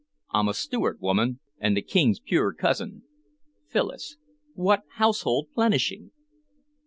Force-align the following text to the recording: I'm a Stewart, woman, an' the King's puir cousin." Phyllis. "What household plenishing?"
I'm 0.31 0.47
a 0.47 0.55
Stewart, 0.55 0.99
woman, 0.99 1.41
an' 1.59 1.75
the 1.75 1.83
King's 1.83 2.19
puir 2.19 2.53
cousin." 2.53 3.03
Phyllis. 3.67 4.17
"What 4.55 4.81
household 4.95 5.49
plenishing?" 5.53 6.09